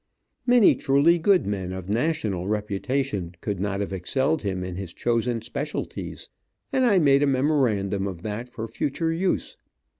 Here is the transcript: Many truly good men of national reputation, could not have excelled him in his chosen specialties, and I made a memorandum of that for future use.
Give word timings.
Many 0.47 0.73
truly 0.73 1.19
good 1.19 1.45
men 1.45 1.71
of 1.71 1.87
national 1.87 2.47
reputation, 2.47 3.35
could 3.39 3.59
not 3.59 3.81
have 3.81 3.93
excelled 3.93 4.41
him 4.41 4.63
in 4.63 4.75
his 4.75 4.93
chosen 4.93 5.43
specialties, 5.43 6.27
and 6.73 6.87
I 6.87 6.97
made 6.97 7.21
a 7.21 7.27
memorandum 7.27 8.07
of 8.07 8.23
that 8.23 8.49
for 8.49 8.67
future 8.67 9.11
use. 9.13 9.57